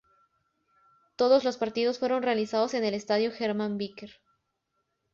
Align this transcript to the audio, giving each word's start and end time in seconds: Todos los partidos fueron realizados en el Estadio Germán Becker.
Todos 1.15 1.43
los 1.43 1.57
partidos 1.57 1.99
fueron 1.99 2.23
realizados 2.23 2.73
en 2.73 2.83
el 2.83 2.95
Estadio 2.95 3.31
Germán 3.31 3.77
Becker. 3.77 4.09